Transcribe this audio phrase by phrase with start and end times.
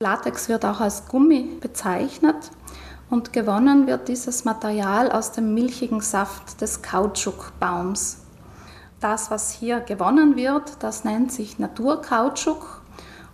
[0.00, 2.52] Latex wird auch als Gummi bezeichnet
[3.10, 8.18] und gewonnen wird dieses Material aus dem milchigen Saft des Kautschukbaums.
[9.00, 12.80] Das, was hier gewonnen wird, das nennt sich Naturkautschuk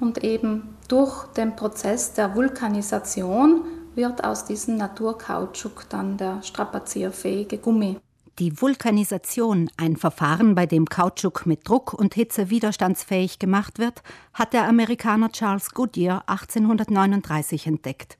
[0.00, 3.62] und eben durch den Prozess der Vulkanisation
[3.94, 8.00] wird aus diesem Naturkautschuk dann der strapazierfähige Gummi.
[8.38, 14.52] Die Vulkanisation, ein Verfahren, bei dem Kautschuk mit Druck und Hitze widerstandsfähig gemacht wird, hat
[14.52, 18.16] der Amerikaner Charles Goodyear 1839 entdeckt.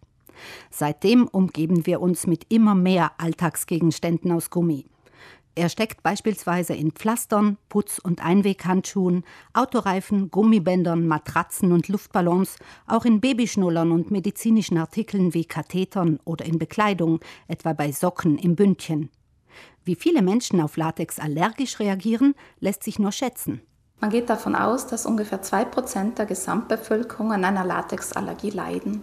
[0.70, 4.86] Seitdem umgeben wir uns mit immer mehr Alltagsgegenständen aus Gummi.
[5.54, 12.56] Er steckt beispielsweise in Pflastern, Putz- und Einweghandschuhen, Autoreifen, Gummibändern, Matratzen und Luftballons,
[12.88, 18.56] auch in Babyschnullern und medizinischen Artikeln wie Kathetern oder in Bekleidung, etwa bei Socken im
[18.56, 19.10] Bündchen.
[19.88, 23.62] Wie viele Menschen auf Latex allergisch reagieren, lässt sich nur schätzen.
[24.00, 29.02] Man geht davon aus, dass ungefähr 2% der Gesamtbevölkerung an einer Latexallergie leiden.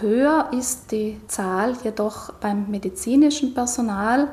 [0.00, 4.28] Höher ist die Zahl jedoch beim medizinischen Personal.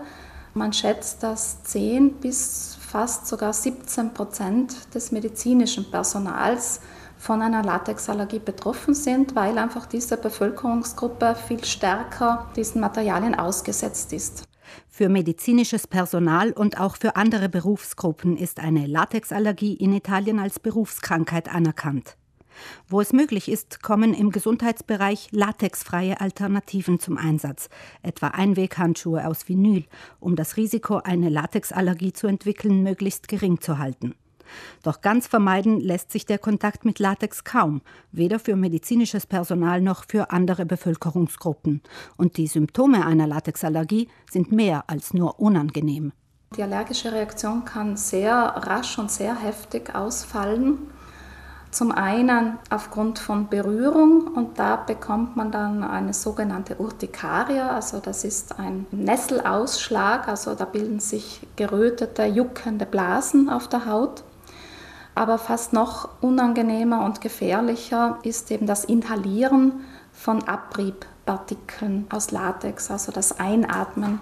[0.53, 6.81] Man schätzt, dass 10 bis fast sogar 17 Prozent des medizinischen Personals
[7.17, 14.44] von einer Latexallergie betroffen sind, weil einfach diese Bevölkerungsgruppe viel stärker diesen Materialien ausgesetzt ist.
[14.89, 21.50] Für medizinisches Personal und auch für andere Berufsgruppen ist eine Latexallergie in Italien als Berufskrankheit
[21.50, 22.17] anerkannt.
[22.88, 27.69] Wo es möglich ist, kommen im Gesundheitsbereich latexfreie Alternativen zum Einsatz,
[28.03, 29.86] etwa Einweghandschuhe aus Vinyl,
[30.19, 34.16] um das Risiko, eine Latexallergie zu entwickeln, möglichst gering zu halten.
[34.83, 40.05] Doch ganz vermeiden lässt sich der Kontakt mit Latex kaum, weder für medizinisches Personal noch
[40.08, 41.81] für andere Bevölkerungsgruppen.
[42.17, 46.13] Und die Symptome einer Latexallergie sind mehr als nur unangenehm.
[46.58, 50.80] Die allergische Reaktion kann sehr rasch und sehr heftig ausfallen.
[51.71, 58.25] Zum einen aufgrund von Berührung und da bekommt man dann eine sogenannte Urtikaria, also das
[58.25, 64.26] ist ein Nesselausschlag, also da bilden sich gerötete, juckende Blasen auf der Haut.
[65.16, 69.82] Aber fast noch unangenehmer und gefährlicher ist eben das Inhalieren
[70.14, 74.21] von Abriebpartikeln aus Latex, also das Einatmen.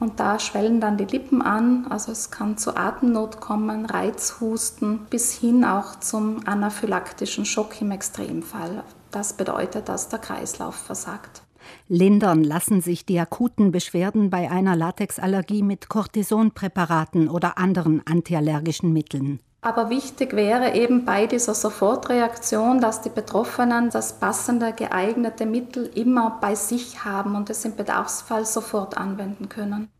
[0.00, 5.32] Und da schwellen dann die Lippen an, also es kann zu Atemnot kommen, Reizhusten bis
[5.32, 8.84] hin auch zum anaphylaktischen Schock im Extremfall.
[9.10, 11.42] Das bedeutet, dass der Kreislauf versagt.
[11.88, 19.40] Lindern lassen sich die akuten Beschwerden bei einer Latexallergie mit Cortisonpräparaten oder anderen antiallergischen Mitteln.
[19.60, 26.38] Aber wichtig wäre eben bei dieser Sofortreaktion, dass die Betroffenen das passende, geeignete Mittel immer
[26.40, 29.90] bei sich haben und es im Bedarfsfall sofort anwenden können.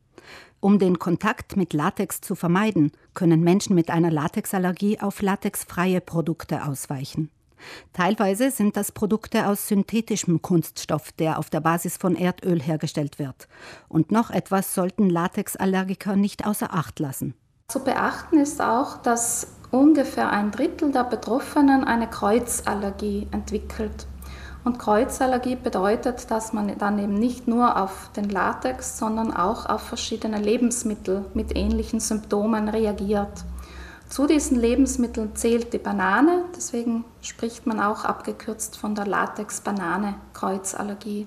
[0.60, 6.64] Um den Kontakt mit Latex zu vermeiden, können Menschen mit einer Latexallergie auf latexfreie Produkte
[6.64, 7.30] ausweichen.
[7.92, 13.48] Teilweise sind das Produkte aus synthetischem Kunststoff, der auf der Basis von Erdöl hergestellt wird.
[13.88, 17.34] Und noch etwas sollten Latexallergiker nicht außer Acht lassen.
[17.70, 24.06] Zu beachten ist auch, dass ungefähr ein Drittel der Betroffenen eine Kreuzallergie entwickelt.
[24.64, 29.82] Und Kreuzallergie bedeutet, dass man dann eben nicht nur auf den Latex, sondern auch auf
[29.82, 33.44] verschiedene Lebensmittel mit ähnlichen Symptomen reagiert.
[34.08, 41.26] Zu diesen Lebensmitteln zählt die Banane, deswegen spricht man auch abgekürzt von der Latex-Banane-Kreuzallergie.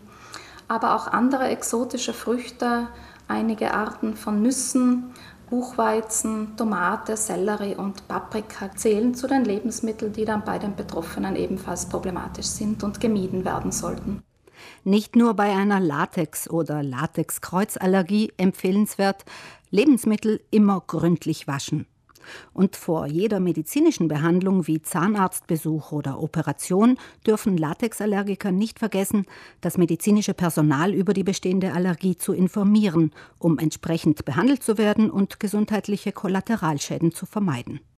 [0.67, 2.87] Aber auch andere exotische Früchte,
[3.27, 5.13] einige Arten von Nüssen,
[5.51, 11.89] Buchweizen, Tomate, Sellerie und Paprika zählen zu den Lebensmitteln, die dann bei den Betroffenen ebenfalls
[11.89, 14.23] problematisch sind und gemieden werden sollten.
[14.85, 19.25] Nicht nur bei einer Latex- oder Latex-Kreuzallergie empfehlenswert,
[19.71, 21.85] Lebensmittel immer gründlich waschen.
[22.53, 29.25] Und vor jeder medizinischen Behandlung wie Zahnarztbesuch oder Operation dürfen Latexallergiker nicht vergessen,
[29.59, 35.39] das medizinische Personal über die bestehende Allergie zu informieren, um entsprechend behandelt zu werden und
[35.39, 37.81] gesundheitliche Kollateralschäden zu vermeiden.